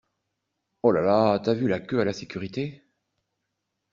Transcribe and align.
Holala, 0.81 1.37
t'as 1.43 1.53
vu 1.53 1.67
la 1.67 1.79
queue 1.79 1.99
à 2.01 2.05
la 2.05 2.13
sécurité?! 2.13 2.83